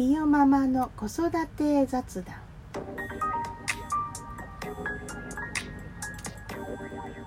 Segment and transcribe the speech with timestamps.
[0.00, 2.36] ピヨママの子育て雑談。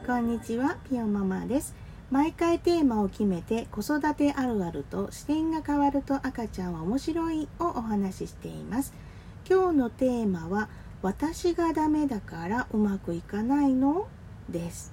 [0.08, 1.76] こんにちはピヨママです。
[2.10, 8.92] 毎回テーマを決めて子育てあるあると視点が変わると赤ちゃんは面白いをお話ししています。
[9.48, 10.68] 今日のテーマは
[11.04, 14.08] 私がダメだからうまくいかないの？
[14.50, 14.92] です。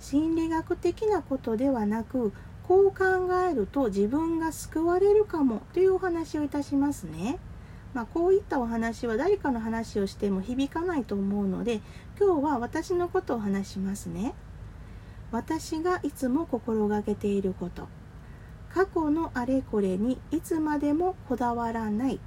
[0.00, 2.34] 心理学的なことではなく
[2.70, 3.04] こう考
[3.50, 7.40] えると自分が救われるかもというお話をいたしますね。
[7.94, 11.80] まあ、こういったお話は誰かの話をしても響かないと思うので
[12.16, 14.34] 今日は私のことを話しますね。
[15.32, 17.88] 私がいつも心がけていること
[18.72, 22.20] 過去のあれこれにいつまでもこだわらない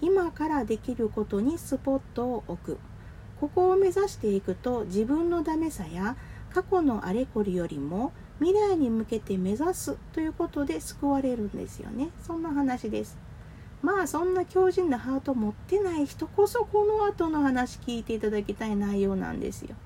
[0.00, 2.78] 今からできることにスポットを置く
[3.38, 6.16] ここを目指していくと自分のダメさや
[6.52, 8.12] 過去のあれこれよりも
[8.42, 12.08] 未来に向けて目指すということで救われるんですよね。
[12.26, 13.16] そんな話です。
[13.82, 19.76] まあそんな強靭なハート持ってない人こそこの後の話聞いていただきたい内容なんですよ。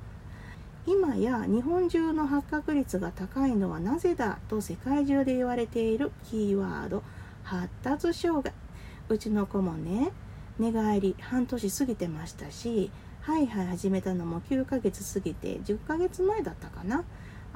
[0.86, 7.02] 今や日本中の発覚率が高いのはなぜだと世界中で言われているキーワード
[7.42, 8.54] 発達障害。
[9.10, 10.12] うちの子もね
[10.58, 17.04] 寝返り半年過ぎてましたしはいはい始めたのも9ヶ月過ぎて10ヶ月前だったかな。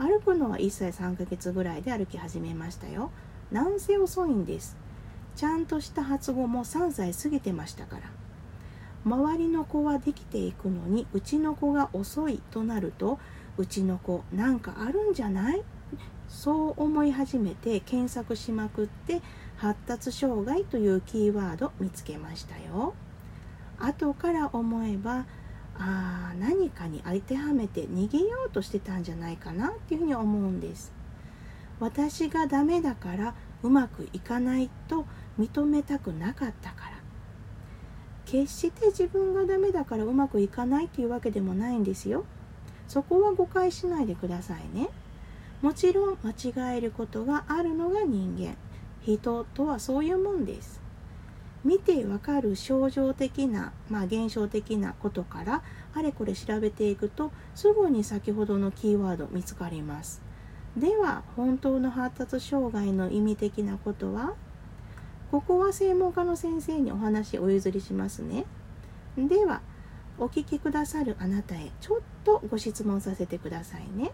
[0.00, 3.10] 歩くのは1歳3ヶ月ぐらいで歩き始めましたよ。
[3.52, 4.78] なんせ遅いんです。
[5.36, 8.02] ちゃんとした発語も3歳過ぎてましたから。
[9.04, 13.18] 周りの子はできていくのにうちの子が遅いとなると
[13.58, 15.62] うちの子なんかあるんじゃない？
[16.28, 19.20] そう思い始めて検索しまくって
[19.58, 22.94] 発達障害というキーワード見つけましたよ。
[23.78, 25.26] 後から思えば
[25.82, 30.92] あ何かに当てはめて逃げようとしてたんじゃないかなっていうふうに思うんです。
[31.80, 35.06] 私がダメだからうまくいかないと
[35.38, 37.00] 認めたくなかったから。
[38.26, 42.24] 決して自分がダメだからうまくいかないっていうわけでもないんですよ。
[42.86, 44.90] そこは誤解しないでくださいね。
[45.62, 48.56] もちろん間違えることがあるのが人間。
[49.02, 50.79] 人とはそういうもんです。
[51.64, 55.62] 見てわかる症状的な、まあ、現象的なことから
[55.94, 60.22] あれこれ調べていくとすぐに先ほどのキーワード見つかります。
[60.76, 64.34] では本当の発達障害の意味的なことは？
[65.30, 68.46] ここは専門家の先生にお話お譲りしますね。
[69.18, 69.60] では
[70.18, 74.12] お聞きくださるあなたへちょっとご質問させてくださいね。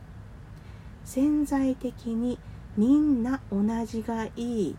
[1.05, 2.39] 潜在的に
[2.77, 4.75] みんな同じがいいっ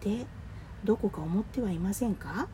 [0.00, 0.26] て
[0.84, 2.48] どこか思ってはいませんか？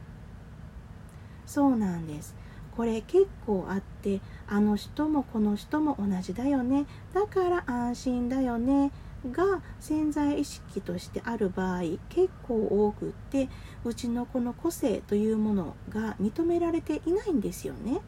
[1.46, 2.34] そうなんです。
[2.76, 6.86] これ結構あってあの人もこの人も同じだよね。
[7.14, 8.90] だから安心だよね。
[9.32, 13.48] が潜在意識としてある場合結構多くって
[13.84, 18.00] うちの子の個性というものが認められていないんですよね。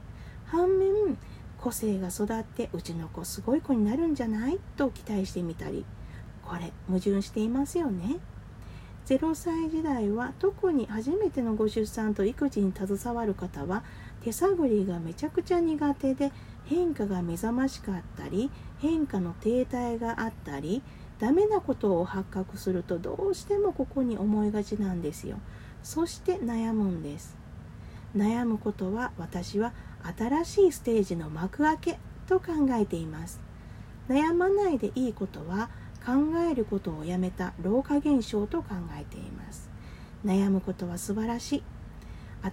[0.44, 1.16] 反面
[1.58, 4.60] 個性が育ってうちの子すごい子になるんじゃない？
[4.76, 5.84] と期待してみたり
[6.44, 8.18] これ矛盾していますよね。
[9.08, 13.82] 0歳時代は特に初めてのご出産と育児に携わる方は
[14.22, 16.30] 手探りがめちゃくちゃ苦手で
[16.66, 20.82] 変化が目覚ましかったり変化の停滞があったり
[21.18, 25.38] ダメなことを発覚するとどうしてもここに思いがちなんですよ。
[25.82, 27.34] そして悩むんです。
[28.14, 29.72] 悩むことは私は
[30.18, 33.40] 新しいステージの幕開けと考えています。
[34.08, 35.70] 悩まないでいいことは
[36.08, 36.14] 考
[36.50, 39.68] えることをやめた老化現象と考えています。
[40.24, 41.62] 悩むことは素晴らしい。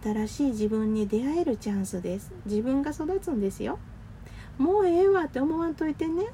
[0.03, 2.33] 新しい自分に出会えるチャンスです。
[2.45, 3.79] 自分が育つんですよ。
[4.57, 6.25] もうええわって思わんといてね。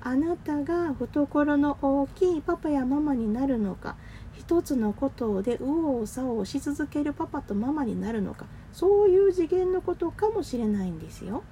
[0.00, 3.96] あなたが懐の大きいパパやママになるのか。
[4.32, 8.46] 一つのことで右往左往し続けるパパとママになるのか。
[8.72, 11.42] そういう次元のことかもしれないんですよ。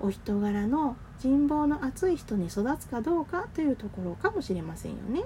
[0.00, 5.24] お人柄の人望の厚い人に育つかどうかというところかもしれませんよね。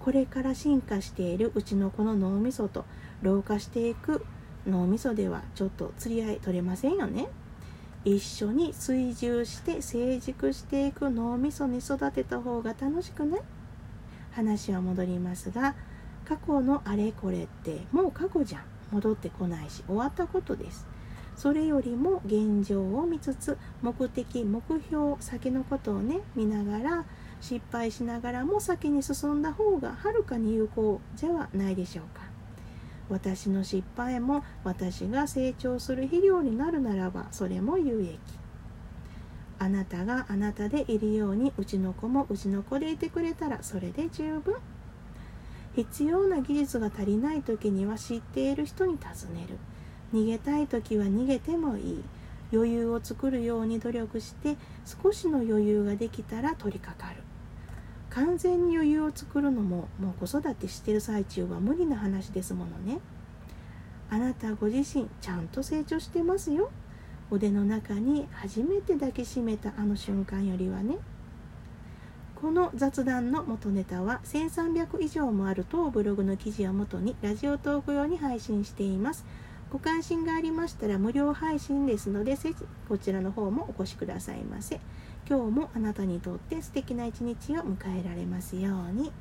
[0.00, 2.84] これから進化しているうちの子の脳みそと
[3.22, 4.24] 老化していく
[4.66, 7.28] 脳みそではちょっと釣り合い取れませんよね。
[8.04, 13.40] 一緒に追従して成熟していく脳みそに育てた方が楽しくない？
[14.32, 15.74] 話は戻りますが
[16.24, 20.86] 過去のあれこれってもう過去じゃん戻ってこないし終わったことです。
[21.40, 27.06] それよりも現状を見つつ目的目標先のことをね見ながら
[27.40, 32.24] 失敗しながらも先に進んだ方がはるかに有効じゃはないでしょうか。
[33.08, 38.18] 私の失敗も私が成長する肥料になるならばそれも有益。
[39.58, 44.56] あなたがあなたでいるようにうちの子もうちの子でいてくれたらそれで十分。
[45.74, 49.56] 必要な技術が足りない時には知っている人に尋ねる。
[50.12, 52.04] 逃げたい時は逃げてもいい。
[52.52, 57.22] 余裕を作るように努力して少しの余裕ができたら取り掛かる。
[58.10, 63.00] 完全に余裕を作るのももう子育てしてる最中は無理な話ですものね。
[64.10, 66.70] あなたご自身ちゃんと成長してますよ。
[67.30, 70.98] 腕の中に初めて抱きしめたあの瞬間よりはね。
[72.34, 79.24] この雑談の元ネタは1300以上もある当ブログの記事をもとにラジオトーク用に配信しています。
[79.70, 82.56] ご関心がありましたら無料配信ですのでぜひ
[82.88, 84.80] こちらの方もお越しくださいませ
[85.28, 89.12] 今日もあなたにとって素敵な一日を迎えられますように。